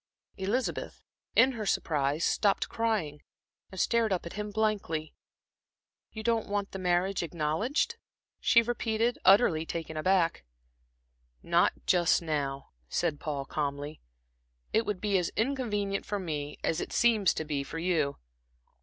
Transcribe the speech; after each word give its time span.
Elizabeth, 0.35 1.03
in 1.35 1.51
her 1.51 1.65
surprise, 1.67 2.25
stopped 2.25 2.67
crying 2.67 3.21
and 3.71 3.79
stared 3.79 4.11
up 4.11 4.25
at 4.25 4.33
him 4.33 4.49
blankly. 4.49 5.13
"You 6.11 6.23
don't 6.23 6.49
want 6.49 6.71
the 6.71 6.79
marriage 6.79 7.21
acknowledged?" 7.21 7.97
she 8.39 8.63
repeated, 8.63 9.19
utterly 9.23 9.63
taken 9.63 9.97
aback. 9.97 10.43
"Not 11.43 11.73
just 11.85 12.19
now," 12.19 12.71
said 12.89 13.19
Paul, 13.19 13.45
calmly. 13.45 14.01
"It 14.73 14.87
would 14.87 15.01
be 15.01 15.19
as 15.19 15.29
inconvenient 15.35 16.03
for 16.07 16.17
me, 16.17 16.57
as 16.63 16.81
it 16.81 16.91
seems 16.91 17.31
to 17.35 17.45
be 17.45 17.63
for 17.63 17.77
you. 17.77 18.17